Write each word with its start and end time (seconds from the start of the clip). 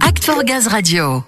Act 0.00 0.30
Gaz 0.44 0.66
Radio. 0.66 1.22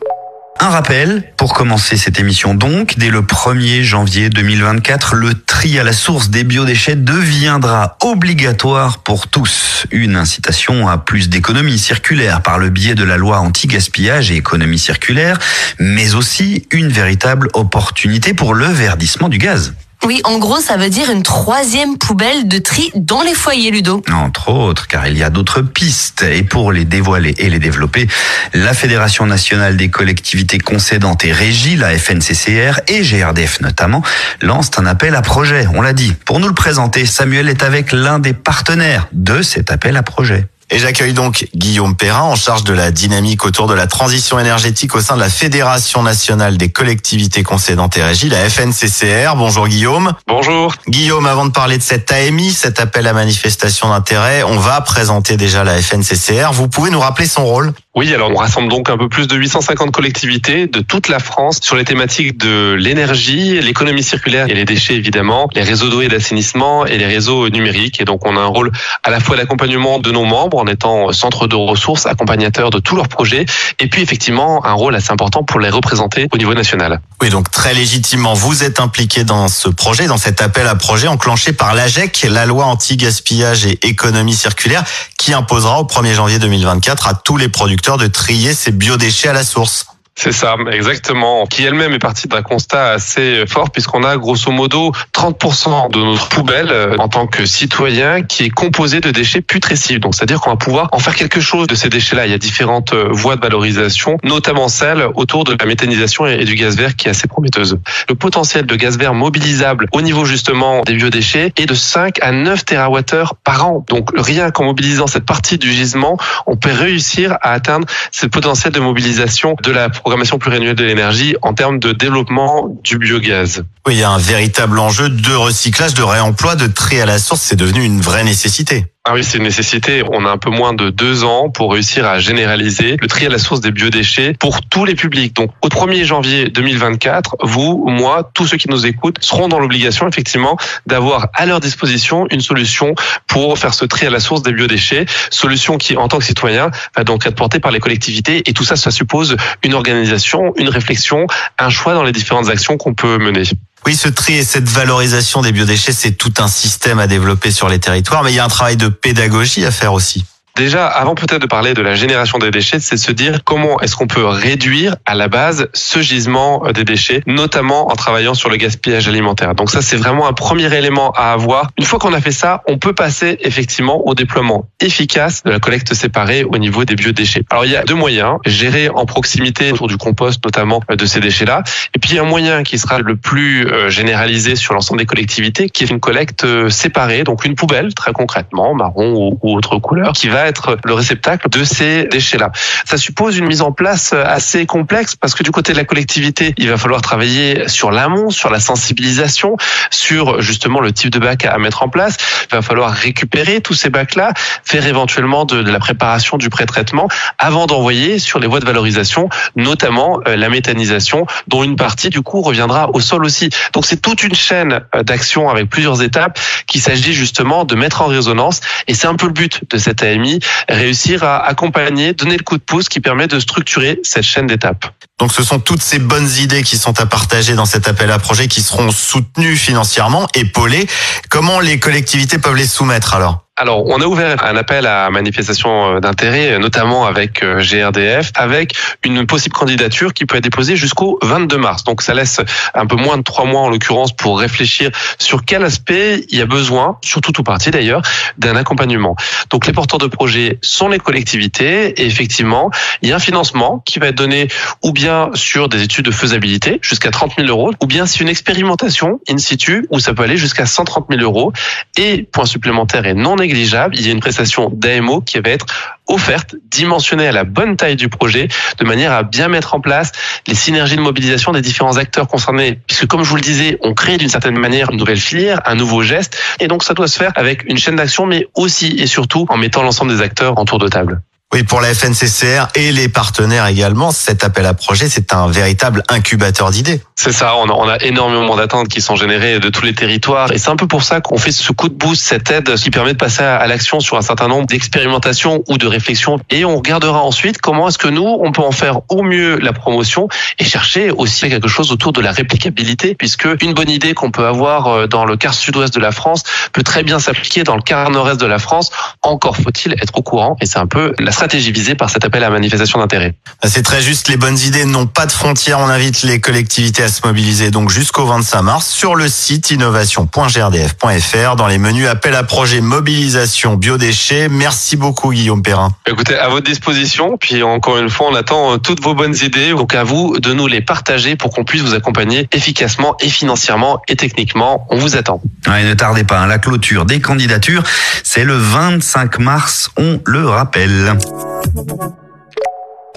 Un 0.59 0.71
rappel, 0.71 1.33
pour 1.37 1.55
commencer 1.55 1.97
cette 1.97 2.19
émission 2.19 2.55
donc, 2.55 2.95
dès 2.99 3.11
le 3.11 3.23
1er 3.23 3.83
janvier 3.83 4.29
2024, 4.29 5.15
le 5.15 5.35
tri 5.35 5.79
à 5.79 5.85
la 5.85 5.93
source 5.93 6.29
des 6.29 6.43
biodéchets 6.43 6.97
deviendra 6.97 7.97
obligatoire 8.03 8.99
pour 8.99 9.29
tous. 9.29 9.87
Une 9.93 10.17
incitation 10.17 10.89
à 10.89 10.99
plus 10.99 11.29
d'économie 11.29 11.79
circulaire 11.79 12.43
par 12.43 12.59
le 12.59 12.71
biais 12.71 12.97
de 12.97 13.05
la 13.05 13.19
loi 13.19 13.39
anti-gaspillage 13.39 14.33
et 14.33 14.37
économie 14.37 14.81
circulaire, 14.81 15.39
mais 15.79 16.15
aussi 16.15 16.67
une 16.73 16.89
véritable 16.89 17.49
opportunité 17.55 18.35
pour 18.35 18.53
le 18.53 18.67
verdissement 18.67 19.29
du 19.29 19.39
gaz. 19.39 19.75
Oui, 20.05 20.21
en 20.25 20.39
gros, 20.39 20.61
ça 20.61 20.77
veut 20.77 20.91
dire 20.91 21.11
une 21.11 21.23
troisième 21.23 21.99
poubelle 21.99 22.47
de 22.47 22.59
tri 22.59 22.91
dans 22.95 23.23
les 23.23 23.35
foyers, 23.35 23.71
Ludo. 23.71 24.03
Entre 24.13 24.49
autres, 24.49 24.87
car 24.87 25.09
il 25.09 25.19
y 25.19 25.25
a 25.25 25.29
d'autres 25.29 25.61
pistes. 25.61 26.23
Et 26.23 26.45
pour 26.45 26.73
les 26.73 26.85
dévoiler 26.85 27.35
et 27.39 27.51
les 27.51 27.59
développer, 27.59 28.07
la 28.55 28.75
Fédération 28.75 29.27
nationale 29.27 29.77
des 29.77 29.91
collectivités 29.91 30.59
concédantes 30.59 31.25
et 31.25 31.33
régies, 31.33 31.77
la 31.77 31.99
FNCCR 31.99 32.81
et 32.87 33.03
GRDF 33.03 33.61
notamment, 33.61 34.03
lancent 34.41 34.79
un 34.79 34.87
appel 34.87 35.17
à 35.17 35.23
projet. 35.23 35.67
On 35.75 35.83
l'a 35.83 35.93
dit. 35.93 36.15
Pour 36.25 36.39
nous 36.39 36.49
le 36.49 36.55
présenter, 36.55 37.05
Samuel 37.05 37.49
est 37.49 37.63
avec 37.63 37.93
l'un 37.93 38.19
des 38.19 38.35
partenaires 38.35 39.09
de 39.13 39.43
cet 39.43 39.71
appel 39.73 39.97
à 39.97 40.03
projet. 40.03 40.47
Et 40.71 40.79
j'accueille 40.79 41.15
donc 41.15 41.49
Guillaume 41.55 41.97
Perrin 41.97 42.23
en 42.23 42.37
charge 42.37 42.63
de 42.63 42.75
la 42.75 42.91
dynamique 42.91 43.47
autour 43.47 43.69
de 43.69 43.75
la 43.75 43.87
transition 43.87 44.39
énergétique 44.39 44.95
au 44.95 45.01
sein 45.01 45.17
de 45.17 45.21
la 45.21 45.31
Fédération 45.31 46.03
nationale 46.03 46.59
des 46.59 46.69
collectivités 46.69 47.43
concédantes 47.43 47.97
et 47.97 48.03
régies, 48.03 48.29
la 48.29 48.51
FNCCR. 48.51 49.35
Bonjour 49.37 49.67
Guillaume. 49.67 50.13
Bonjour. 50.27 50.75
Guillaume, 50.87 51.25
avant 51.25 51.47
de 51.47 51.53
parler 51.53 51.79
de 51.79 51.83
cet 51.83 52.13
AMI, 52.13 52.53
cet 52.53 52.81
appel 52.81 53.07
à 53.07 53.15
manifestation 53.15 53.89
d'intérêt, 53.89 54.43
on 54.43 54.59
va 54.59 54.83
présenter 54.83 55.39
déjà 55.39 55.65
la 55.65 55.81
FNCCR. 55.81 56.53
Vous 56.53 56.69
pouvez 56.69 56.91
nous 56.91 57.01
rappeler 57.01 57.27
son 57.27 57.47
rôle? 57.47 57.73
Oui, 57.99 58.15
alors 58.15 58.31
on 58.31 58.37
rassemble 58.37 58.69
donc 58.69 58.91
un 58.91 58.97
peu 58.97 59.09
plus 59.09 59.27
de 59.27 59.35
850 59.35 59.91
collectivités 59.91 60.69
de 60.69 60.79
toute 60.83 61.09
la 61.09 61.19
France 61.19 61.59
sur 61.61 61.75
les 61.75 61.83
thématiques 61.83 62.39
de 62.39 62.75
l'énergie, 62.75 63.61
l'économie 63.61 64.05
circulaire 64.05 64.47
et 64.49 64.55
les 64.55 64.65
déchets 64.65 64.95
évidemment, 64.95 65.49
les 65.57 65.65
réseaux 65.65 65.89
d'eau 65.89 66.01
et 66.01 66.07
d'assainissement 66.07 66.87
et 66.87 66.97
les 66.97 67.07
réseaux 67.07 67.49
numériques. 67.49 68.01
Et 68.01 68.05
donc 68.05 68.25
on 68.25 68.37
a 68.37 68.41
un 68.41 68.47
rôle 68.47 68.71
à 69.03 69.11
la 69.11 69.19
fois 69.19 69.37
d'accompagnement 69.37 69.99
de 69.99 70.13
nos 70.13 70.25
membres 70.25 70.59
en 70.59 70.69
étant 70.69 71.11
centre 71.11 71.49
de 71.49 71.57
ressources, 71.57 72.07
accompagnateur 72.07 72.71
de 72.71 72.79
tous 72.79 72.95
leurs 72.95 73.09
projets, 73.09 73.47
et 73.81 73.89
puis 73.89 74.01
effectivement 74.01 74.65
un 74.65 74.75
rôle 74.75 74.95
assez 74.95 75.11
important 75.11 75.43
pour 75.43 75.59
les 75.59 75.69
représenter 75.69 76.29
au 76.33 76.37
niveau 76.37 76.55
national. 76.55 77.01
Oui, 77.21 77.31
donc 77.31 77.51
très 77.51 77.75
légitimement, 77.75 78.33
vous 78.33 78.63
êtes 78.63 78.79
impliqué 78.79 79.25
dans 79.25 79.49
ce 79.49 79.69
projet, 79.69 80.07
dans 80.07 80.19
cet 80.19 80.41
appel 80.41 80.69
à 80.69 80.77
projet 80.77 81.09
enclenché 81.09 81.53
par 81.53 81.75
l'AGEC, 81.75 82.29
la 82.31 82.47
loi 82.47 82.67
anti-gaspillage 82.67 83.67
et 83.67 83.89
économie 83.89 84.35
circulaire, 84.35 84.85
qui 85.19 85.33
imposera 85.33 85.81
au 85.81 85.85
1er 85.85 86.15
janvier 86.15 86.39
2024 86.39 87.09
à 87.09 87.15
tous 87.15 87.37
les 87.37 87.49
producteurs 87.49 87.88
de 87.97 88.07
trier 88.07 88.55
ces 88.55 88.71
biodéchets 88.71 89.29
à 89.29 89.33
la 89.33 89.45
source. 89.45 89.87
C'est 90.21 90.33
ça, 90.33 90.57
exactement. 90.73 91.47
Qui 91.47 91.63
elle-même 91.63 91.93
est 91.93 92.01
partie 92.01 92.27
d'un 92.27 92.43
constat 92.43 92.91
assez 92.91 93.45
fort 93.47 93.71
puisqu'on 93.71 94.03
a 94.03 94.17
grosso 94.17 94.51
modo 94.51 94.91
30% 95.15 95.93
de 95.93 96.01
notre 96.01 96.29
poubelle 96.29 96.71
euh, 96.73 96.97
en 96.99 97.07
tant 97.07 97.29
que 97.29 97.47
citoyen 97.47 98.23
qui 98.25 98.47
est 98.47 98.51
composé 98.51 99.01
de 99.01 99.13
déchets 99.13 99.43
putrescibles. 99.43 100.01
Donc 100.01 100.17
c'est-à-dire 100.17 100.41
qu'on 100.41 100.51
va 100.51 100.57
pouvoir 100.57 100.89
en 100.91 100.99
faire 100.99 101.15
quelque 101.15 101.39
chose 101.39 101.69
de 101.69 101.77
ces 101.77 101.89
déchets-là. 101.89 102.27
Il 102.27 102.33
y 102.33 102.35
a 102.35 102.39
différentes 102.39 102.95
euh, 102.95 103.07
voies 103.13 103.37
de 103.37 103.41
valorisation, 103.41 104.19
notamment 104.25 104.67
celle 104.67 105.07
autour 105.15 105.45
de 105.45 105.57
la 105.57 105.67
méthanisation 105.67 106.27
et 106.27 106.45
du 106.45 106.57
gaz 106.57 106.77
vert 106.77 106.97
qui 106.97 107.07
est 107.07 107.11
assez 107.13 107.29
prometteuse. 107.29 107.79
Le 108.09 108.17
potentiel 108.17 108.67
de 108.67 108.75
gaz 108.75 108.99
vert 108.99 109.15
mobilisable 109.15 109.87
au 109.93 110.03
niveau 110.03 110.25
justement 110.25 110.83
des 110.83 110.95
biodéchets 110.95 111.53
est 111.57 111.67
de 111.67 111.75
5 111.75 112.17
à 112.23 112.33
9 112.33 112.65
TWh 112.65 113.35
par 113.45 113.69
an. 113.69 113.85
Donc 113.89 114.11
rien 114.17 114.51
qu'en 114.51 114.65
mobilisant 114.65 115.07
cette 115.07 115.27
partie 115.27 115.59
du 115.59 115.71
gisement, 115.71 116.17
on 116.49 116.57
peut 116.57 116.73
réussir 116.73 117.39
à 117.41 117.53
atteindre 117.53 117.87
ce 118.11 118.27
potentiel 118.27 118.73
de 118.73 118.81
mobilisation 118.81 119.55
de 119.63 119.71
la 119.71 119.89
programmation 120.09 120.39
pluriannuelle 120.39 120.75
de 120.75 120.85
l'énergie 120.85 121.37
en 121.43 121.53
termes 121.53 121.79
de 121.79 121.93
développement 121.93 122.75
du 122.83 122.97
biogaz. 122.97 123.63
Oui, 123.87 123.97
il 123.97 123.99
y 123.99 124.03
a 124.03 124.09
un 124.09 124.17
véritable 124.17 124.79
enjeu 124.79 125.11
de 125.11 125.35
recyclage, 125.35 125.93
de 125.93 126.03
réemploi, 126.03 126.57
de 126.57 126.67
tri 126.67 126.99
à 126.99 127.05
la 127.05 127.19
source. 127.19 127.43
C'est 127.43 127.57
devenu 127.57 127.85
une 127.85 128.01
vraie 128.01 128.25
nécessité. 128.25 128.87
Ah 129.11 129.15
oui, 129.15 129.25
c'est 129.25 129.39
une 129.39 129.45
nécessité. 129.45 130.03
On 130.13 130.27
a 130.27 130.29
un 130.29 130.37
peu 130.37 130.51
moins 130.51 130.75
de 130.75 130.91
deux 130.91 131.25
ans 131.25 131.49
pour 131.49 131.73
réussir 131.73 132.05
à 132.05 132.19
généraliser 132.19 132.99
le 133.01 133.09
tri 133.09 133.25
à 133.25 133.31
la 133.31 133.39
source 133.39 133.63
des 133.63 133.71
biodéchets 133.71 134.35
pour 134.39 134.61
tous 134.61 134.85
les 134.85 134.95
publics. 134.95 135.35
Donc, 135.35 135.51
au 135.63 135.69
1er 135.69 136.05
janvier 136.05 136.51
2024, 136.51 137.37
vous, 137.41 137.87
moi, 137.87 138.31
tous 138.35 138.47
ceux 138.47 138.59
qui 138.59 138.69
nous 138.69 138.85
écoutent 138.85 139.17
seront 139.23 139.49
dans 139.49 139.61
l'obligation, 139.61 140.07
effectivement, 140.07 140.59
d'avoir 140.85 141.29
à 141.33 141.47
leur 141.47 141.61
disposition 141.61 142.27
une 142.31 142.43
solution 142.43 142.95
pour 143.27 143.57
faire 143.57 143.73
ce 143.73 143.87
tri 143.87 144.05
à 144.05 144.11
la 144.11 144.21
source 144.21 144.43
des 144.43 144.53
biodéchets. 144.53 145.07
Solution 145.31 145.79
qui, 145.79 145.97
en 145.97 146.09
tant 146.09 146.19
que 146.19 146.25
citoyen, 146.25 146.71
va 146.95 147.03
donc 147.03 147.25
être 147.25 147.35
portée 147.35 147.61
par 147.61 147.71
les 147.71 147.81
collectivités. 147.81 148.43
Et 148.45 148.53
tout 148.53 148.65
ça, 148.65 148.77
ça 148.77 148.91
suppose 148.91 149.39
une 149.63 149.73
organisation, 149.73 150.53
une 150.59 150.69
réflexion, 150.69 151.27
un 151.59 151.71
choix 151.71 151.95
dans 151.95 152.05
les 152.05 152.13
différentes 152.13 152.51
actions 152.51 152.77
qu'on 152.77 152.93
peut 152.93 153.17
mener. 153.17 153.45
Oui, 153.87 153.97
ce 153.97 154.09
tri 154.09 154.35
et 154.35 154.45
cette 154.45 154.69
valorisation 154.69 155.41
des 155.41 155.53
biodéchets, 155.53 155.93
c'est 155.93 156.13
tout 156.13 156.35
un 156.39 156.49
système 156.49 156.99
à 156.99 157.07
développer 157.07 157.51
sur 157.51 157.69
les 157.69 157.79
territoires, 157.79 158.23
mais 158.23 158.33
il 158.33 158.37
y 158.37 158.39
a 158.39 158.45
un 158.45 158.49
travail 158.49 158.77
de 158.77 158.89
pédagogie 158.89 159.65
à 159.65 159.71
faire 159.71 159.93
aussi. 159.93 160.25
Déjà, 160.59 160.89
avant 160.89 161.15
peut-être 161.15 161.41
de 161.41 161.47
parler 161.47 161.73
de 161.73 161.83
la 161.83 161.95
génération 161.95 162.39
des 162.39 162.51
déchets, 162.51 162.81
c'est 162.81 162.97
se 162.97 163.13
dire 163.13 163.45
comment 163.45 163.81
est-ce 163.81 163.95
qu'on 163.95 164.09
peut 164.09 164.27
réduire 164.27 164.97
à 165.07 165.15
la 165.15 165.29
base 165.29 165.69
ce 165.73 166.01
gisement 166.01 166.67
euh, 166.67 166.73
des 166.73 166.83
déchets, 166.83 167.23
notamment 167.29 167.93
en 167.93 167.95
travaillant 167.95 168.35
sur 168.35 168.51
le 168.51 168.57
gaspillage 168.57 169.07
alimentaire. 169.07 169.55
Donc 169.55 169.71
ça, 169.71 169.83
c'est 169.83 169.97
vraiment 169.97 170.27
un 170.27 170.33
premier 170.33 170.75
élément 170.77 171.13
à 171.13 171.33
avoir. 171.33 171.71
Une 171.79 171.85
fois 171.85 172.01
qu'on 172.01 172.13
a 172.13 172.21
fait 172.21 172.33
ça, 172.33 172.65
on 172.67 172.77
peut 172.77 172.93
passer 172.93 173.39
effectivement 173.43 174.05
au 174.05 174.17
déploiement 174.17 174.69
efficace 174.81 175.45
de 175.45 175.51
la 175.51 175.61
collecte 175.61 175.95
séparée 175.95 176.43
au 176.43 176.59
niveau 176.59 176.85
des 176.85 176.97
biodéchets. 176.97 177.45
Alors 177.51 177.65
il 177.65 177.71
y 177.71 177.77
a 177.77 177.85
deux 177.85 177.95
moyens, 177.95 178.39
gérer 178.45 178.89
en 178.89 179.07
proximité 179.07 179.71
autour 179.71 179.87
du 179.87 179.97
compost 179.97 180.45
notamment 180.45 180.83
euh, 180.91 180.97
de 180.97 181.07
ces 181.07 181.21
déchets-là, 181.21 181.63
et 181.95 182.01
puis 182.01 182.11
il 182.11 182.17
y 182.17 182.19
a 182.19 182.23
un 182.23 182.27
moyen 182.29 182.65
qui 182.65 182.79
sera 182.79 182.99
le 182.99 183.15
plus 183.15 183.69
euh, 183.69 183.91
généralisé 183.91 184.57
sur 184.57 184.75
l'ensemble 184.75 184.99
des 184.99 185.07
collectivités, 185.07 185.71
qui 185.71 185.85
est 185.85 185.91
une 185.91 186.01
collecte 186.01 186.45
séparée, 186.69 187.23
donc 187.23 187.45
une 187.45 187.55
poubelle 187.55 187.95
très 187.95 188.13
concrètement, 188.13 188.75
marron 188.75 189.39
ou 189.41 189.57
autre 189.57 189.79
couleur, 189.79 190.15
qui 190.15 190.27
va 190.27 190.48
être 190.49 190.79
le 190.85 190.95
réceptacle 190.95 191.49
de 191.49 191.65
ces 191.65 192.05
déchets-là. 192.05 192.51
Ça 192.85 192.97
suppose 192.97 193.37
une 193.37 193.47
mise 193.47 193.63
en 193.63 193.73
place 193.73 194.13
assez 194.13 194.67
complexe 194.67 195.15
parce 195.17 195.35
que 195.35 195.43
du 195.43 195.51
côté 195.51 195.73
de 195.73 195.79
la 195.79 195.85
collectivité, 195.85 196.55
il 196.57 196.69
va 196.69 196.77
falloir 196.77 197.03
travailler 197.03 197.69
sur 197.69 197.91
l'amont, 197.91 198.31
sur 198.31 198.51
la 198.51 198.61
sensibilisation, 198.61 199.57
sur 199.91 200.41
justement 200.41 200.81
le 200.81 200.93
type 200.93 201.11
de 201.11 201.19
bac 201.19 201.45
à 201.45 201.59
mettre 201.59 201.83
en 201.83 201.89
place. 201.89 202.17
Il 202.51 202.55
va 202.55 202.63
falloir 202.63 202.93
récupérer 202.93 203.61
tous 203.61 203.75
ces 203.75 203.91
bacs-là, 203.91 204.33
faire 204.65 204.87
éventuellement 204.87 205.45
de, 205.45 205.59
la 205.59 205.79
préparation 205.79 206.39
du 206.39 206.49
pré-traitement 206.51 207.09
avant 207.39 207.67
d'envoyer 207.67 208.19
sur 208.19 208.39
les 208.39 208.47
voies 208.47 208.61
de 208.61 208.65
valorisation, 208.65 209.29
notamment 209.57 210.21
euh, 210.27 210.37
la 210.37 210.49
méthanisation, 210.49 211.27
dont 211.47 211.63
une 211.65 211.77
partie 211.77 212.11
du 212.11 212.23
coup 212.23 212.41
reviendra 212.41 212.91
au 212.91 213.01
sol 213.01 213.25
aussi. 213.25 213.51
Donc 213.73 213.87
c'est 213.87 214.01
toute 214.01 214.23
une 214.23 214.35
chaîne 214.35 214.81
euh, 214.95 215.03
d'actions 215.03 215.49
avec 215.49 215.69
plusieurs 215.69 216.03
étapes 216.03 216.39
qu'il 216.67 216.81
s'agit 216.81 217.13
justement 217.13 217.65
de 217.65 217.75
mettre 217.75 218.03
en 218.03 218.07
résonance 218.07 218.61
et 218.87 218.95
c'est 218.95 219.07
un 219.07 219.15
peu 219.15 219.27
le 219.27 219.33
but 219.33 219.63
de 219.71 219.79
cette 219.79 220.03
AMI 220.03 220.38
réussir 220.69 221.25
à 221.25 221.47
accompagner, 221.47 222.13
donner 222.13 222.37
le 222.37 222.43
coup 222.43 222.57
de 222.57 222.63
pouce 222.63 222.89
qui 222.89 223.01
permet 223.01 223.27
de 223.27 223.41
structurer 223.41 224.01
cette 224.03 224.25
chaîne 224.25 224.47
d'étapes. 224.47 224.87
Donc 225.19 225.33
ce 225.33 225.43
sont 225.43 225.59
toutes 225.59 225.83
ces 225.83 225.99
bonnes 225.99 226.29
idées 226.39 226.63
qui 226.63 226.79
sont 226.79 227.01
à 227.01 227.07
partager 227.07 227.55
dans 227.55 227.65
cet 227.65 227.89
appel 227.89 228.11
à 228.11 228.19
projet 228.19 228.47
qui 228.47 228.63
seront 228.63 228.91
soutenues 228.91 229.57
financièrement, 229.57 230.29
épaulées. 230.35 230.87
Comment 231.29 231.61
les 231.61 231.81
collectivités 231.81 232.39
peuvent 232.39 232.55
les 232.55 232.67
soumettre 232.67 233.15
alors? 233.15 233.48
Alors, 233.61 233.85
on 233.87 234.01
a 234.01 234.05
ouvert 234.05 234.45
un 234.45 234.55
appel 234.55 234.87
à 234.87 235.11
manifestation 235.11 235.97
euh, 235.97 236.01
d'intérêt, 236.01 236.61
notamment 236.61 237.07
avec 237.07 237.43
euh, 237.43 237.61
GRDF, 237.61 238.31
avec 238.37 238.77
une 239.03 239.27
possible 239.27 239.53
candidature 239.53 240.15
qui 240.15 240.27
peut 240.27 240.37
être 240.37 240.45
déposée 240.45 240.77
jusqu'au 240.77 241.19
22 241.23 241.59
mars. 241.59 241.83
Donc, 241.83 242.03
ça 242.03 242.15
laisse 242.15 242.41
un 242.73 242.87
peu 242.87 242.95
moins 242.95 243.19
de 243.19 243.25
trois 243.25 243.47
mois 243.47 243.63
en 243.63 243.69
l'occurrence 243.69 244.15
pour 244.15 244.39
réfléchir 244.39 244.91
sur 245.19 245.45
quel 245.45 245.65
aspect 245.65 246.25
il 246.29 246.39
y 246.39 246.41
a 246.41 246.47
besoin, 246.47 246.99
surtout 247.03 247.33
tout 247.33 247.43
parti 247.43 247.73
d'ailleurs, 247.73 248.01
d'un 248.39 248.55
accompagnement. 248.55 249.17
Donc, 249.51 249.67
les 249.67 249.73
porteurs 249.73 249.99
de 249.99 250.07
projets 250.07 250.61
sont 250.63 250.89
les 250.89 251.01
collectivités 251.01 252.01
et 252.01 252.07
effectivement, 252.07 252.71
il 253.03 253.09
y 253.09 253.13
a 253.13 253.17
un 253.17 253.19
financement 253.19 253.83
qui 253.85 253.99
va 253.99 254.07
être 254.07 254.15
donné 254.15 254.47
ou 254.85 254.93
bien 254.93 255.31
sur 255.35 255.69
des 255.69 255.83
études 255.83 256.05
de 256.05 256.13
faisabilité 256.13 256.79
jusqu'à 256.81 257.11
30 257.11 257.33
000 257.37 257.49
euros, 257.49 257.73
ou 257.83 257.87
bien 257.87 258.07
c'est 258.07 258.21
une 258.21 258.29
expérimentation 258.29 259.19
in 259.29 259.39
situ 259.39 259.85
où 259.91 259.99
ça 259.99 260.15
peut 260.15 260.23
aller 260.23 260.37
jusqu'à 260.37 260.65
130 260.65 261.07
000 261.11 261.23
euros. 261.23 261.53
Et 261.97 262.23
point 262.23 262.47
supplémentaire 262.47 263.05
et 263.05 263.15
non 263.15 263.35
il 263.49 264.07
y 264.07 264.09
a 264.09 264.13
une 264.13 264.21
prestation 264.21 264.71
d'AMO 264.73 265.21
qui 265.21 265.39
va 265.39 265.51
être 265.51 265.67
offerte, 266.07 266.57
dimensionnée 266.71 267.29
à 267.29 267.33
la 267.33 267.45
bonne 267.45 267.77
taille 267.77 267.97
du 267.97 268.09
projet, 268.09 268.49
de 268.79 268.85
manière 268.85 269.13
à 269.13 269.23
bien 269.23 269.49
mettre 269.49 269.75
en 269.75 269.81
place 269.81 270.13
les 270.47 270.55
synergies 270.55 270.97
de 270.97 271.03
mobilisation 271.03 271.53
des 271.53 271.61
différents 271.61 271.97
acteurs 271.97 272.29
concernés. 272.29 272.81
Puisque 272.87 273.07
comme 273.07 273.25
je 273.25 273.29
vous 273.29 273.37
le 273.37 273.43
disais, 273.43 273.79
on 273.83 273.95
crée 273.95 274.17
d'une 274.17 274.29
certaine 274.29 274.59
manière 274.59 274.91
une 274.91 274.99
nouvelle 274.99 275.19
filière, 275.19 275.61
un 275.67 275.75
nouveau 275.75 276.03
geste, 276.03 276.39
et 276.61 276.69
donc 276.69 276.83
ça 276.83 276.95
doit 276.95 277.09
se 277.09 277.19
faire 277.19 277.33
avec 277.37 277.65
une 277.69 277.79
chaîne 277.79 277.97
d'action, 277.97 278.27
mais 278.27 278.47
aussi 278.55 278.97
et 278.99 279.07
surtout 279.07 279.47
en 279.49 279.57
mettant 279.57 279.83
l'ensemble 279.83 280.15
des 280.15 280.23
acteurs 280.23 280.59
en 280.59 280.65
tour 280.65 280.79
de 280.79 280.89
table. 280.89 281.21
Oui, 281.55 281.63
pour 281.63 281.81
la 281.81 281.95
FNCCR 281.95 282.67
et 282.75 282.93
les 282.93 283.09
partenaires 283.09 283.67
également, 283.69 284.13
cet 284.13 284.45
appel 284.45 284.67
à 284.67 284.75
projet, 284.75 285.09
c'est 285.09 285.33
un 285.33 285.49
véritable 285.49 286.03
incubateur 286.11 286.71
d'idées. 286.71 287.01
C'est 287.17 287.33
ça, 287.33 287.57
on 287.57 287.89
a, 287.89 287.97
énormément 288.05 288.55
d'attentes 288.55 288.89
qui 288.89 289.01
sont 289.01 289.17
générées 289.17 289.59
de 289.59 289.71
tous 289.71 289.83
les 289.83 289.95
territoires 289.95 290.53
et 290.53 290.59
c'est 290.59 290.69
un 290.69 290.77
peu 290.77 290.87
pour 290.87 291.03
ça 291.03 291.23
qu'on 291.23 291.39
fait 291.39 291.51
ce 291.51 291.73
coup 291.73 291.89
de 291.89 291.95
boost, 291.95 292.23
cette 292.23 292.51
aide 292.51 292.75
qui 292.75 292.91
permet 292.91 293.15
de 293.15 293.19
passer 293.19 293.43
à 293.43 293.67
l'action 293.67 293.99
sur 293.99 294.19
un 294.19 294.23
certain 294.23 294.47
nombre 294.47 294.67
d'expérimentations 294.67 295.65
ou 295.69 295.79
de 295.79 295.87
réflexions 295.87 296.39
et 296.51 296.67
on 296.67 296.77
regardera 296.77 297.23
ensuite 297.23 297.63
comment 297.63 297.89
est-ce 297.89 297.99
que 297.99 298.09
nous, 298.09 298.27
on 298.27 298.53
peut 298.53 298.63
en 298.63 298.71
faire 298.71 299.01
au 299.09 299.23
mieux 299.23 299.59
la 299.59 299.73
promotion 299.73 300.29
et 300.59 300.65
chercher 300.65 301.11
aussi 301.11 301.49
quelque 301.49 301.67
chose 301.67 301.93
autour 301.93 302.13
de 302.13 302.21
la 302.21 302.31
réplicabilité 302.31 303.15
puisque 303.15 303.49
une 303.63 303.73
bonne 303.73 303.91
idée 303.91 304.13
qu'on 304.13 304.31
peut 304.31 304.47
avoir 304.47 304.87
euh, 304.87 305.07
dans 305.07 305.25
le 305.25 305.39
quart 305.39 305.55
sud-ouest 305.55 305.95
de 305.95 306.01
la 306.01 306.13
France 306.13 306.43
peut 306.73 306.83
très 306.83 307.03
bien 307.03 307.19
s'appliquer 307.19 307.65
dans 307.65 307.75
le 307.75 307.83
quart 307.83 308.11
nord-est 308.11 308.39
de 308.39 308.47
la 308.47 308.59
France. 308.59 308.91
Encore 309.23 309.57
faut-il 309.57 309.95
être 309.95 310.17
au 310.17 310.23
courant 310.23 310.57
et 310.61 310.67
c'est 310.67 310.79
un 310.79 310.87
peu 310.87 311.15
la 311.19 311.33
stratégie 311.39 311.71
visée 311.71 311.95
par 311.95 312.11
cet 312.11 312.25
appel 312.25 312.43
à 312.43 312.51
manifestation 312.51 312.99
d'intérêt. 312.99 313.33
C'est 313.63 313.85
très 313.85 314.03
juste, 314.03 314.27
les 314.27 314.37
bonnes 314.37 314.59
idées 314.59 314.85
n'ont 314.85 315.07
pas 315.07 315.25
de 315.25 315.31
frontières. 315.31 315.79
On 315.79 315.87
invite 315.87 316.25
les 316.25 316.41
collectivités 316.41 317.05
à 317.05 317.09
se 317.09 317.25
mobiliser 317.25 317.71
donc 317.71 317.91
jusqu'au 317.91 318.27
25 318.27 318.63
mars 318.63 318.89
sur 318.89 319.15
le 319.15 319.29
site 319.29 319.71
innovation.grdf.fr 319.71 321.55
dans 321.55 321.69
les 321.69 321.79
menus 321.79 322.09
appel 322.09 322.35
à 322.35 322.43
projet 322.43 322.81
mobilisation 322.81 323.77
biodéchets. 323.77 324.49
Merci 324.49 324.97
beaucoup 324.97 325.31
Guillaume 325.33 325.63
Perrin. 325.63 325.91
Écoutez, 326.09 326.37
à 326.37 326.49
votre 326.49 326.67
disposition. 326.67 327.37
Puis 327.39 327.63
encore 327.63 327.99
une 327.99 328.11
fois, 328.11 328.27
on 328.33 328.35
attend 328.35 328.73
euh, 328.73 328.79
toutes 328.79 329.01
vos 329.01 329.15
bonnes 329.15 329.37
idées. 329.41 329.71
Donc 329.71 329.95
à 329.95 330.03
vous 330.03 330.41
de 330.41 330.53
nous 330.53 330.67
les 330.67 330.81
partager 330.81 331.37
pour 331.37 331.51
qu'on 331.51 331.63
puisse 331.63 331.83
vous 331.83 331.95
accompagner 331.95 332.49
efficacement 332.51 333.17
et 333.21 333.29
financièrement 333.29 334.03
et 334.09 334.17
techniquement. 334.17 334.89
On 334.91 334.97
vous 334.97 335.17
attend. 335.17 335.41
Ouais, 335.69 335.85
ne 335.85 335.95
tardez 335.95 336.25
pas, 336.25 336.41
hein. 336.41 336.47
la 336.49 336.59
clôture 336.59 337.05
des 337.05 337.21
candidatures, 337.21 337.85
c'est 338.25 338.43
le 338.43 338.57
25 338.57 339.39
mars, 339.39 339.93
on 339.97 340.21
le 340.27 340.49
rappelle. 340.49 341.17
Thank 341.31 342.03
you. 342.03 342.28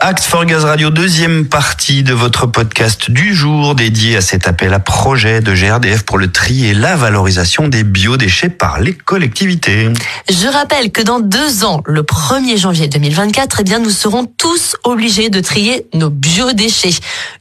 Act 0.04 0.24
for 0.24 0.46
Gaz 0.46 0.66
Radio, 0.66 0.90
deuxième 0.90 1.46
partie 1.46 2.02
de 2.02 2.16
votre 2.16 2.48
podcast 2.48 3.12
du 3.12 3.36
jour 3.36 3.76
dédié 3.76 4.18
à 4.18 4.22
cet 4.22 4.48
appel 4.48 4.74
à 4.74 4.80
projet 4.80 5.42
de 5.42 5.54
GRDF 5.54 6.02
pour 6.02 6.18
le 6.18 6.32
tri 6.32 6.66
et 6.66 6.74
la 6.74 6.96
valorisation 6.96 7.68
des 7.68 7.84
biodéchets 7.84 8.50
par 8.50 8.80
les 8.80 8.96
collectivités. 8.96 9.90
Je 10.28 10.48
rappelle 10.48 10.92
que 10.92 11.04
dans 11.04 11.20
deux 11.20 11.64
ans, 11.64 11.84
le 11.86 12.02
1er 12.02 12.58
janvier 12.58 12.88
2024, 12.88 13.58
eh 13.60 13.64
bien, 13.64 13.78
nous 13.78 13.92
serons 13.92 14.26
tous 14.26 14.76
obligés 14.84 15.30
de 15.30 15.40
trier 15.40 15.86
nos 15.94 16.10
biodéchets. 16.10 16.96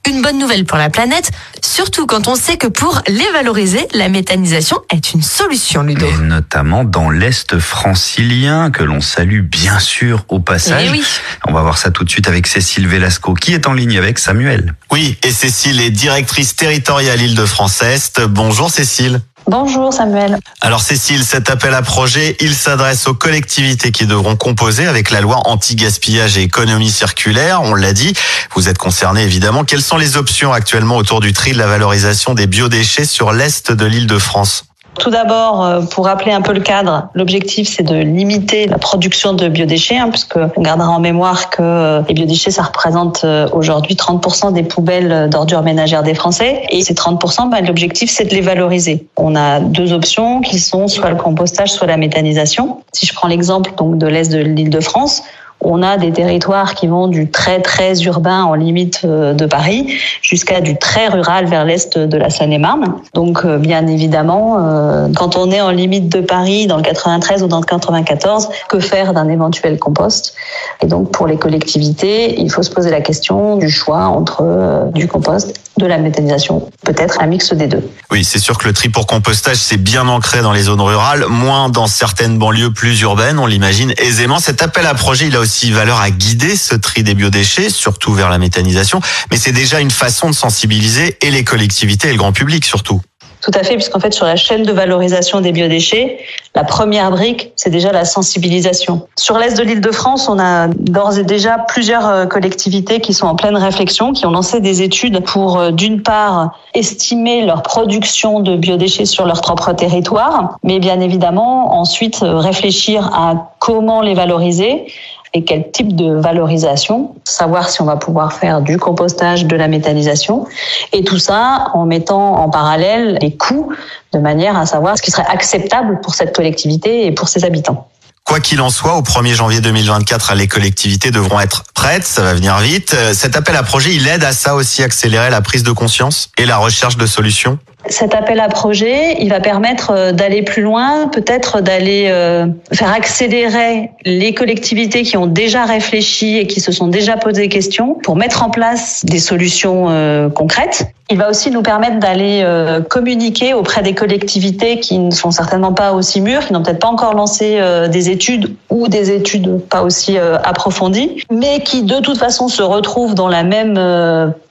Une 0.07 0.21
bonne 0.21 0.39
nouvelle 0.39 0.67
pour 0.67 0.77
la 0.77 0.91
planète, 0.91 1.31
surtout 1.65 2.05
quand 2.05 2.29
on 2.29 2.35
sait 2.35 2.59
que 2.59 2.67
pour 2.67 3.01
les 3.09 3.31
valoriser, 3.33 3.89
la 3.95 4.11
méthanisation 4.11 4.83
est 4.93 5.15
une 5.15 5.23
solution, 5.23 5.83
Ludo. 5.83 6.05
Et 6.05 6.19
notamment 6.25 6.85
dans 6.85 7.09
l'Est 7.09 7.59
francilien, 7.59 8.71
que 8.71 8.85
l'on 8.85 9.01
salue 9.01 9.41
bien 9.41 9.79
sûr 9.79 10.27
au 10.29 10.41
passage. 10.41 10.83
Eh 10.89 10.91
oui. 10.91 11.03
On 11.49 11.55
va 11.55 11.62
voir 11.62 11.79
ça 11.79 11.91
tout 11.91 12.05
de 12.05 12.11
suite 12.11 12.29
avec 12.29 12.50
Cécile 12.50 12.88
Velasco, 12.88 13.35
qui 13.35 13.55
est 13.55 13.69
en 13.69 13.75
ligne 13.75 13.97
avec 13.97 14.19
Samuel. 14.19 14.75
Oui, 14.91 15.17
et 15.23 15.31
Cécile 15.31 15.81
est 15.81 15.91
directrice 15.91 16.56
territoriale 16.56 17.23
Île-de-France 17.23 17.81
Est. 17.82 18.20
Bonjour 18.23 18.73
Cécile. 18.73 19.20
Bonjour 19.47 19.93
Samuel. 19.93 20.37
Alors 20.61 20.81
Cécile, 20.81 21.25
cet 21.25 21.49
appel 21.49 21.73
à 21.75 21.82
projet, 21.82 22.37
il 22.41 22.52
s'adresse 22.52 23.06
aux 23.06 23.14
collectivités 23.14 23.93
qui 23.93 24.05
devront 24.05 24.35
composer 24.35 24.88
avec 24.88 25.12
la 25.12 25.20
loi 25.20 25.43
anti-gaspillage 25.44 26.38
et 26.38 26.43
économie 26.43 26.91
circulaire, 26.91 27.62
on 27.62 27.76
l'a 27.76 27.93
dit. 27.93 28.14
Vous 28.56 28.69
êtes 28.69 28.79
concerné 28.79 29.23
évidemment. 29.23 29.62
Quelles 29.62 29.81
sont 29.81 29.97
les 29.97 30.17
options 30.17 30.52
actuellement 30.52 30.97
autour 30.97 31.20
du 31.20 31.32
tri 31.32 31.52
de 31.52 31.58
la 31.58 31.69
valorisation 31.69 32.35
des 32.35 32.49
biodéchets 32.49 33.05
sur 33.05 33.32
l'Est 33.32 33.70
de 33.70 33.85
l'île 33.87 34.08
de 34.08 34.19
France 34.19 34.64
Tout 35.00 35.08
d'abord, 35.08 35.64
euh, 35.64 35.81
pour 35.81 36.05
rappeler 36.05 36.31
un 36.31 36.43
peu 36.43 36.52
le 36.52 36.61
cadre, 36.61 37.08
l'objectif 37.14 37.75
c'est 37.75 37.82
de 37.82 37.94
limiter 37.94 38.67
la 38.67 38.76
production 38.76 39.32
de 39.32 39.49
biodéchets, 39.49 39.97
hein, 39.97 40.11
puisque 40.11 40.37
on 40.56 40.61
gardera 40.61 40.91
en 40.91 41.00
mémoire 41.00 41.49
que 41.49 41.62
euh, 41.62 42.02
les 42.06 42.12
biodéchets 42.12 42.50
ça 42.50 42.64
représente 42.64 43.23
euh, 43.25 43.49
aujourd'hui 43.55 43.94
30% 43.94 44.52
des 44.52 44.62
poubelles 44.62 45.31
d'ordures 45.31 45.62
ménagères 45.62 46.02
des 46.02 46.12
Français, 46.12 46.64
et 46.69 46.82
ces 46.82 46.93
30%, 46.93 47.49
bah, 47.49 47.62
l'objectif 47.62 48.11
c'est 48.11 48.26
de 48.26 48.35
les 48.35 48.43
valoriser. 48.43 49.06
On 49.17 49.37
a 49.37 49.61
deux 49.61 49.94
options 49.94 50.43
qui 50.43 50.58
sont 50.58 50.87
soit 50.87 51.08
le 51.08 51.17
compostage, 51.17 51.73
soit 51.73 51.87
la 51.87 51.97
méthanisation. 51.97 52.82
Si 52.93 53.06
je 53.06 53.14
prends 53.14 53.29
l'exemple 53.29 53.73
donc 53.79 53.97
de 53.97 54.06
l'est 54.06 54.31
de 54.31 54.41
l'île 54.41 54.69
de 54.69 54.81
France, 54.81 55.23
on 55.61 55.83
a 55.83 55.97
des 55.99 56.12
territoires 56.12 56.75
qui 56.75 56.87
vont 56.87 57.09
du 57.09 57.31
très 57.31 57.61
très 57.61 58.03
urbain 58.03 58.45
en 58.45 58.55
limite 58.55 59.03
euh, 59.05 59.35
de 59.35 59.47
Paris 59.47 59.95
jusqu'à 60.23 60.61
du 60.61 60.79
très 60.79 61.09
rural 61.09 61.47
vers 61.47 61.65
l'est 61.65 61.99
de 61.99 62.17
la 62.17 62.31
Seine-et-Marne. 62.31 62.95
Donc 63.15 63.45
euh, 63.45 63.59
bien 63.59 63.87
évidemment, 63.87 64.57
euh, 64.59 65.09
quand 65.15 65.37
on 65.37 65.51
est 65.51 65.61
en 65.61 65.71
limite 65.71 66.09
de 66.09 66.21
Paris 66.21 66.67
dans 66.67 66.77
le 66.77 66.83
93 66.83 67.43
ou 67.43 67.47
dans 67.47 67.61
le 67.61 67.67
94, 67.67 68.49
que 68.69 68.81
faire 68.81 69.12
d'un 69.12 69.29
éventuel 69.29 69.79
compost? 69.79 70.35
Et 70.83 70.87
donc 70.87 71.11
pour 71.11 71.27
les 71.27 71.37
collectivités, 71.37 72.41
il 72.41 72.51
faut 72.51 72.62
se 72.62 72.71
poser 72.71 72.91
la 72.91 73.01
question 73.01 73.57
du 73.57 73.71
choix 73.71 74.05
entre 74.05 74.91
du 74.95 75.09
compost, 75.09 75.61
de 75.81 75.87
la 75.87 75.99
méthanisation, 75.99 76.71
peut-être 76.85 77.21
un 77.21 77.27
mix 77.27 77.53
des 77.53 77.67
deux. 77.67 77.82
Oui, 78.11 78.25
c'est 78.25 78.38
sûr 78.38 78.59
que 78.59 78.69
le 78.69 78.73
tri 78.73 78.88
pour 78.88 79.06
compostage, 79.06 79.56
c'est 79.56 79.77
bien 79.77 80.06
ancré 80.06 80.43
dans 80.43 80.53
les 80.53 80.62
zones 80.62 80.81
rurales, 80.81 81.27
moins 81.29 81.69
dans 81.69 81.87
certaines 81.87 82.38
banlieues 82.38 82.73
plus 82.73 83.00
urbaines, 83.00 83.38
on 83.38 83.47
l'imagine 83.47 83.93
aisément. 83.99 84.38
Cet 84.38 84.62
appel 84.62 84.87
à 84.87 84.94
projet, 84.94 85.27
il 85.27 85.37
a 85.37 85.41
aussi 85.41 85.73
valeur 85.73 86.00
à 86.00 86.11
guider 86.11 86.56
ce 86.56 86.75
tri 86.75 87.03
des 87.03 87.15
biodéchets, 87.15 87.71
surtout 87.71 88.15
vers 88.15 88.31
la 88.31 88.38
méthanisation, 88.38 89.00
mais 89.31 89.37
c'est 89.37 89.53
déjà 89.53 89.81
une 89.81 89.91
façon 89.91 90.31
de 90.31 90.35
sensibiliser 90.35 91.17
et 91.23 91.31
les 91.31 91.44
collectivités 91.44 92.09
et 92.09 92.12
le 92.12 92.19
grand 92.19 92.33
public 92.33 92.65
surtout. 92.65 93.00
Tout 93.42 93.52
à 93.54 93.62
fait, 93.62 93.75
puisqu'en 93.75 94.00
fait, 94.00 94.12
sur 94.12 94.26
la 94.26 94.37
chaîne 94.37 94.64
de 94.64 94.72
valorisation 94.72 95.40
des 95.40 95.52
biodéchets, 95.52 96.19
la 96.54 96.64
première 96.64 97.10
brique, 97.10 97.52
c'est 97.56 97.70
déjà 97.70 97.92
la 97.92 98.04
sensibilisation. 98.04 99.06
Sur 99.16 99.38
l'Est 99.38 99.56
de 99.56 99.62
l'île 99.62 99.81
de 99.81 99.90
France, 99.90 100.28
on 100.28 100.38
a 100.38 100.69
d'ores 100.69 101.19
et 101.19 101.22
déjà 101.22 101.58
plusieurs 101.58 102.06
euh, 102.06 102.26
collectivités 102.26 103.00
qui 103.00 103.14
sont 103.14 103.26
en 103.26 103.37
pleine 103.37 103.56
réflexion, 103.56 104.12
qui 104.12 104.26
ont 104.26 104.31
lancé 104.31 104.60
des 104.60 104.82
études 104.82 105.20
pour, 105.25 105.58
euh, 105.58 105.70
d'une 105.70 106.02
part, 106.02 106.58
estimer 106.75 107.46
leur 107.46 107.62
production 107.62 108.40
de 108.40 108.56
biodéchets 108.56 109.06
sur 109.06 109.25
leur 109.25 109.40
propre 109.40 109.72
territoire, 109.72 110.58
mais 110.62 110.78
bien 110.78 111.00
évidemment, 111.00 111.78
ensuite, 111.78 112.22
euh, 112.22 112.37
réfléchir 112.37 113.06
à 113.14 113.52
comment 113.58 114.02
les 114.02 114.14
valoriser, 114.14 114.87
et 115.32 115.44
quel 115.44 115.71
type 115.71 115.94
de 115.94 116.15
valorisation, 116.15 117.15
savoir 117.25 117.69
si 117.69 117.81
on 117.82 117.85
va 117.85 117.97
pouvoir 117.97 118.32
faire 118.32 118.61
du 118.61 118.79
compostage, 118.79 119.44
de 119.44 119.56
la 119.56 119.69
méthanisation, 119.69 120.47
et 120.93 121.05
tout 121.05 121.19
ça 121.19 121.69
en 121.75 121.87
mettant 121.87 122.37
en 122.37 122.50
parallèle 122.50 123.19
les 123.21 123.37
coûts 123.37 123.73
de 124.12 124.19
manière 124.19 124.56
à 124.56 124.67
savoir 124.67 124.97
ce 124.97 125.03
qui 125.03 125.11
serait 125.11 125.27
acceptable 125.27 126.00
pour 126.00 126.15
cette 126.15 126.35
collectivité 126.35 127.06
et 127.06 127.12
pour 127.12 127.29
ses 127.29 127.44
habitants. 127.44 127.88
Quoi 128.25 128.41
qu'il 128.41 128.61
en 128.61 128.71
soit, 128.71 128.97
au 128.97 129.03
1er 129.03 129.35
janvier 129.35 129.61
2024, 129.61 130.35
les 130.35 130.47
collectivités 130.47 131.11
devront 131.11 131.41
être 131.41 131.65
prêtes, 131.75 132.05
ça 132.05 132.23
va 132.23 132.35
venir 132.35 132.59
vite. 132.59 132.94
Cet 133.12 133.35
appel 133.35 133.56
à 133.56 133.62
projet, 133.62 133.94
il 133.94 134.06
aide 134.06 134.23
à 134.23 134.33
ça 134.33 134.55
aussi, 134.55 134.83
accélérer 134.83 135.31
la 135.31 135.41
prise 135.41 135.62
de 135.62 135.73
conscience 135.73 136.29
et 136.37 136.47
la 136.47 136.59
recherche 136.59 136.97
de 136.97 137.06
solutions 137.06 137.59
cet 137.87 138.15
appel 138.15 138.41
à 138.41 138.49
projet, 138.49 139.17
il 139.21 139.31
va 139.31 139.41
permettre 139.41 139.91
euh, 139.91 140.12
d'aller 140.12 140.43
plus 140.43 140.62
loin, 140.62 141.09
peut-être 141.09 141.61
d'aller 141.61 142.09
euh, 142.09 142.47
faire 142.73 142.93
accélérer 142.93 143.91
les 144.05 144.35
collectivités 144.35 145.03
qui 145.03 145.17
ont 145.17 145.27
déjà 145.27 145.65
réfléchi 145.65 146.37
et 146.37 146.47
qui 146.47 146.61
se 146.61 146.73
sont 146.73 146.88
déjà 146.88 147.17
posé 147.17 147.43
des 147.43 147.49
questions 147.49 147.95
pour 147.95 148.16
mettre 148.16 148.43
en 148.43 148.50
place 148.50 149.04
des 149.07 149.19
solutions 149.19 149.87
euh, 149.88 150.28
concrètes. 150.28 150.93
Il 151.11 151.16
va 151.16 151.31
aussi 151.31 151.50
nous 151.50 151.62
permettre 151.62 151.99
d'aller 151.99 152.47
communiquer 152.88 153.52
auprès 153.52 153.83
des 153.83 153.95
collectivités 153.95 154.78
qui 154.78 154.97
ne 154.97 155.11
sont 155.11 155.33
certainement 155.33 155.73
pas 155.73 155.93
aussi 155.93 156.21
mûres, 156.21 156.47
qui 156.47 156.52
n'ont 156.52 156.62
peut-être 156.62 156.78
pas 156.78 156.87
encore 156.87 157.14
lancé 157.14 157.59
des 157.90 158.11
études 158.11 158.54
ou 158.69 158.87
des 158.87 159.11
études 159.11 159.59
pas 159.69 159.83
aussi 159.83 160.16
approfondies, 160.19 161.25
mais 161.28 161.64
qui 161.64 161.83
de 161.83 161.99
toute 161.99 162.16
façon 162.16 162.47
se 162.47 162.62
retrouvent 162.62 163.16
dans 163.16 163.26
la 163.26 163.43
même 163.43 163.76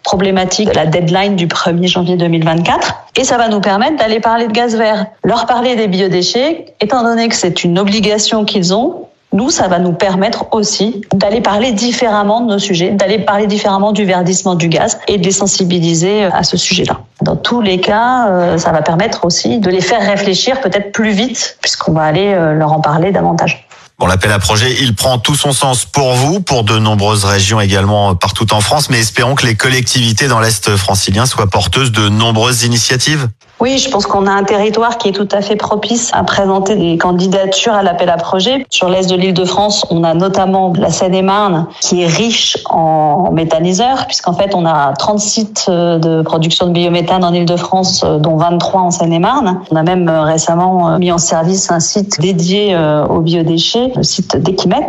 problématique 0.09 0.69
de 0.69 0.73
la 0.73 0.87
deadline 0.87 1.35
du 1.35 1.45
1er 1.45 1.87
janvier 1.87 2.17
2024. 2.17 2.95
Et 3.15 3.23
ça 3.23 3.37
va 3.37 3.47
nous 3.47 3.61
permettre 3.61 3.97
d'aller 3.97 4.19
parler 4.19 4.47
de 4.47 4.51
gaz 4.51 4.75
vert, 4.75 5.05
leur 5.23 5.45
parler 5.45 5.75
des 5.75 5.87
biodéchets, 5.87 6.65
étant 6.81 7.03
donné 7.03 7.29
que 7.29 7.35
c'est 7.35 7.63
une 7.63 7.77
obligation 7.77 8.43
qu'ils 8.43 8.73
ont. 8.73 9.05
Nous, 9.33 9.51
ça 9.51 9.67
va 9.67 9.77
nous 9.77 9.91
permettre 9.91 10.47
aussi 10.51 11.01
d'aller 11.13 11.41
parler 11.41 11.73
différemment 11.73 12.41
de 12.41 12.47
nos 12.47 12.57
sujets, 12.57 12.89
d'aller 12.89 13.19
parler 13.19 13.45
différemment 13.45 13.91
du 13.91 14.03
verdissement 14.03 14.55
du 14.55 14.67
gaz 14.67 14.97
et 15.07 15.19
de 15.19 15.23
les 15.23 15.31
sensibiliser 15.31 16.23
à 16.23 16.41
ce 16.41 16.57
sujet-là. 16.57 17.01
Dans 17.21 17.35
tous 17.35 17.61
les 17.61 17.79
cas, 17.79 18.29
euh, 18.29 18.57
ça 18.57 18.71
va 18.71 18.81
permettre 18.81 19.25
aussi 19.25 19.59
de 19.59 19.69
les 19.69 19.81
faire 19.81 20.01
réfléchir 20.01 20.59
peut-être 20.59 20.91
plus 20.91 21.11
vite, 21.11 21.59
puisqu'on 21.61 21.91
va 21.91 22.01
aller 22.01 22.33
euh, 22.33 22.55
leur 22.55 22.73
en 22.73 22.81
parler 22.81 23.11
davantage. 23.11 23.68
Bon, 23.99 24.07
l'appel 24.07 24.31
à 24.31 24.39
projet, 24.39 24.77
il 24.79 24.95
prend 24.95 25.19
tout 25.19 25.35
son 25.35 25.51
sens 25.51 25.83
pour 25.83 26.13
vous, 26.13 26.39
pour 26.39 26.63
de 26.63 26.79
nombreuses 26.79 27.25
régions 27.25 27.59
également 27.59 28.15
partout 28.15 28.53
en 28.53 28.61
France, 28.61 28.89
mais 28.89 28.97
espérons 28.97 29.35
que 29.35 29.45
les 29.45 29.55
collectivités 29.55 30.29
dans 30.29 30.39
l'Est 30.39 30.77
francilien 30.77 31.25
soient 31.25 31.47
porteuses 31.47 31.91
de 31.91 32.07
nombreuses 32.07 32.63
initiatives. 32.63 33.27
Oui, 33.61 33.77
je 33.77 33.89
pense 33.89 34.07
qu'on 34.07 34.25
a 34.25 34.31
un 34.31 34.45
territoire 34.45 34.97
qui 34.97 35.09
est 35.09 35.11
tout 35.11 35.27
à 35.33 35.41
fait 35.41 35.57
propice 35.57 36.11
à 36.13 36.23
présenter 36.23 36.77
des 36.77 36.97
candidatures 36.97 37.73
à 37.73 37.83
l'appel 37.83 38.09
à 38.09 38.15
projet. 38.15 38.65
Sur 38.69 38.87
l'est 38.87 39.09
de 39.09 39.17
l'île 39.17 39.33
de 39.33 39.43
France, 39.43 39.85
on 39.89 40.05
a 40.05 40.13
notamment 40.13 40.71
la 40.77 40.89
Seine-et-Marne 40.89 41.67
qui 41.81 42.01
est 42.01 42.07
riche 42.07 42.57
en 42.69 43.31
méthaniseurs, 43.33 44.05
puisqu'en 44.07 44.31
fait 44.31 44.55
on 44.55 44.65
a 44.65 44.93
30 44.93 45.19
sites 45.19 45.65
euh, 45.67 45.99
de 45.99 46.21
production 46.21 46.67
de 46.67 46.71
biométhane 46.71 47.25
en 47.25 47.33
île 47.33 47.45
de 47.45 47.57
France, 47.57 48.03
euh, 48.05 48.17
dont 48.17 48.37
23 48.37 48.79
en 48.79 48.91
Seine-et-Marne. 48.91 49.59
On 49.71 49.75
a 49.75 49.83
même 49.83 50.07
euh, 50.07 50.21
récemment 50.21 50.97
mis 50.97 51.11
en 51.11 51.17
service 51.17 51.69
un 51.69 51.81
site 51.81 52.21
dédié 52.21 52.77
aux 53.09 53.19
biodéchets, 53.19 53.91
le 53.95 54.03
site 54.03 54.37
d'Equimet. 54.37 54.87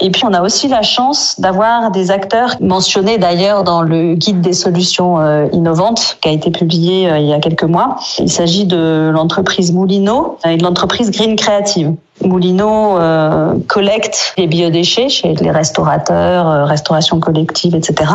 Et 0.00 0.10
puis 0.10 0.24
on 0.26 0.34
a 0.34 0.42
aussi 0.42 0.68
la 0.68 0.82
chance 0.82 1.36
d'avoir 1.38 1.90
des 1.90 2.10
acteurs 2.10 2.56
mentionnés 2.60 3.16
d'ailleurs 3.16 3.64
dans 3.64 3.80
le 3.80 4.14
guide 4.14 4.42
des 4.42 4.52
solutions 4.52 5.48
innovantes 5.52 6.18
qui 6.20 6.28
a 6.28 6.32
été 6.32 6.50
publié 6.50 7.10
il 7.18 7.26
y 7.26 7.32
a 7.32 7.38
quelques 7.38 7.64
mois 7.64 7.85
il 8.18 8.30
s'agit 8.30 8.64
de 8.64 9.10
l'entreprise 9.12 9.72
Moulino 9.72 10.38
et 10.44 10.56
de 10.56 10.62
l'entreprise 10.62 11.10
Green 11.10 11.36
Creative. 11.36 11.94
Moulino 12.24 12.98
euh, 12.98 13.54
collecte 13.68 14.34
les 14.36 14.46
biodéchets 14.46 15.08
chez 15.08 15.34
les 15.34 15.50
restaurateurs, 15.50 16.48
euh, 16.48 16.64
restauration 16.64 17.20
collective, 17.20 17.74
etc. 17.74 18.10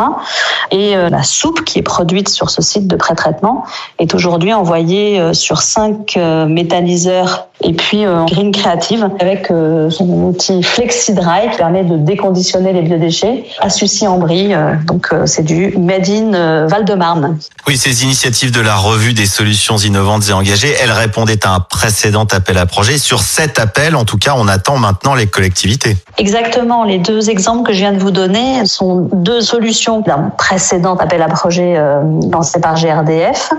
Et 0.72 0.96
euh, 0.96 1.10
la 1.10 1.24
soupe 1.24 1.64
qui 1.64 1.80
est 1.80 1.84
produite 1.84 2.30
sur 2.30 2.50
ce 2.50 2.62
site 2.62 2.88
de 2.88 2.96
pré-traitement 2.96 3.64
est 4.00 4.14
aujourd'hui 4.14 4.54
envoyée 4.54 5.34
sur 5.34 5.62
cinq 5.62 6.18
méthaniseurs 6.48 7.48
et 7.64 7.74
puis 7.74 8.04
Green 8.28 8.52
Creative 8.52 9.10
avec 9.20 9.48
son 9.48 10.08
outil 10.24 10.64
FlexiDry 10.64 11.52
qui 11.52 11.58
permet 11.58 11.84
de 11.84 11.98
déconditionner 11.98 12.74
les 12.74 12.82
biodéchets 12.82 13.46
à 13.60 13.70
Sucy-en-Brie. 13.70 14.54
donc 14.86 15.14
c'est 15.26 15.44
du 15.44 15.78
Made 15.78 16.10
in 16.10 16.68
Val-de-Marne. 16.68 17.38
Oui, 17.68 17.78
ces 17.78 18.04
initiatives 18.04 18.52
de 18.52 18.62
la 18.62 18.76
revue 18.76 19.14
des 19.14 19.26
solutions 19.26 19.78
innovantes 19.78 20.30
et 20.30 20.34
engagées, 20.34 20.74
elles 20.82 20.92
répondaient 20.92 21.46
à 21.46 21.54
un 21.54 21.60
précédent 21.60 22.26
appel 22.32 22.58
à 22.58 22.66
projet. 22.66 22.98
Sur 22.98 23.22
cet 23.22 23.60
appel, 23.60 23.91
en 23.96 24.06
tout 24.06 24.18
cas, 24.18 24.34
on 24.36 24.48
attend 24.48 24.78
maintenant 24.78 25.16
les 25.16 25.28
collectivités. 25.28 25.98
Exactement. 26.18 26.84
Les 26.84 27.00
deux 27.00 27.30
exemples 27.30 27.68
que 27.68 27.74
je 27.74 27.80
viens 27.80 27.94
de 27.94 28.00
vous 28.00 28.12
donner 28.12 28.66
sont 28.66 29.10
deux 29.14 29.42
solutions 29.42 30.02
d'un 30.02 30.32
précédent 30.38 30.96
appel 30.96 31.22
à 31.22 31.28
projet 31.28 31.76
euh, 31.78 32.02
lancé 32.32 32.60
par 32.60 32.76
GRDF. 32.76 33.52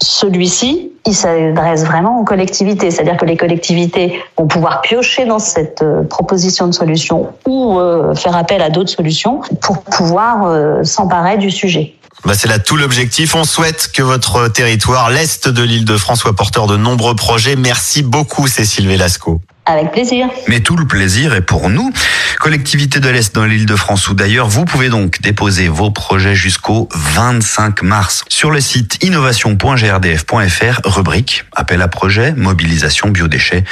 Celui-ci, 0.00 0.92
il 1.06 1.14
s'adresse 1.14 1.84
vraiment 1.84 2.20
aux 2.20 2.24
collectivités, 2.24 2.90
c'est-à-dire 2.90 3.16
que 3.16 3.24
les 3.24 3.36
collectivités 3.36 4.22
vont 4.36 4.46
pouvoir 4.46 4.80
piocher 4.80 5.24
dans 5.24 5.40
cette 5.40 5.82
euh, 5.82 6.04
proposition 6.04 6.66
de 6.66 6.72
solution 6.72 7.32
ou 7.46 7.78
euh, 7.78 8.14
faire 8.14 8.36
appel 8.36 8.62
à 8.62 8.70
d'autres 8.70 8.90
solutions 8.90 9.40
pour 9.60 9.82
pouvoir 9.82 10.84
s'emparer 10.84 11.36
du 11.36 11.50
sujet. 11.50 11.94
Bah 12.24 12.34
c'est 12.34 12.48
là 12.48 12.58
tout 12.58 12.76
l'objectif. 12.76 13.34
On 13.34 13.44
souhaite 13.44 13.90
que 13.92 14.02
votre 14.02 14.48
territoire, 14.48 15.10
l'Est 15.10 15.48
de 15.48 15.62
l'île 15.62 15.84
de 15.84 15.96
France, 15.96 16.20
soit 16.20 16.34
porteur 16.34 16.66
de 16.66 16.76
nombreux 16.76 17.14
projets. 17.14 17.54
Merci 17.54 18.02
beaucoup, 18.02 18.48
Cécile 18.48 18.88
Velasco. 18.88 19.40
Avec 19.68 19.92
plaisir. 19.92 20.28
Mais 20.48 20.60
tout 20.60 20.76
le 20.76 20.86
plaisir 20.86 21.34
est 21.34 21.42
pour 21.42 21.68
nous. 21.68 21.92
Collectivité 22.40 23.00
de 23.00 23.08
l'Est 23.10 23.34
dans 23.34 23.44
l'île 23.44 23.66
de 23.66 23.76
France 23.76 24.08
ou 24.08 24.14
d'ailleurs, 24.14 24.48
vous 24.48 24.64
pouvez 24.64 24.88
donc 24.88 25.20
déposer 25.20 25.68
vos 25.68 25.90
projets 25.90 26.34
jusqu'au 26.34 26.88
25 26.94 27.82
mars 27.82 28.24
sur 28.30 28.50
le 28.50 28.62
site 28.62 29.04
innovation.grdf.fr, 29.04 30.80
rubrique 30.84 31.44
appel 31.54 31.82
à 31.82 31.88
projet, 31.88 32.32
mobilisation 32.32 33.10
biodéchets. 33.10 33.64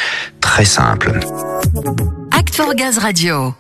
Très 0.42 0.66
simple. 0.66 1.18
Act 2.30 2.54
for 2.54 2.74
Gaz 2.74 2.98
Radio. 2.98 3.54